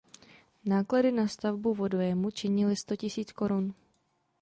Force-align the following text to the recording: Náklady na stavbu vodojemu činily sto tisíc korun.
Náklady 0.65 1.11
na 1.11 1.27
stavbu 1.27 1.73
vodojemu 1.73 2.31
činily 2.31 2.75
sto 2.75 2.95
tisíc 2.95 3.31
korun. 3.31 3.73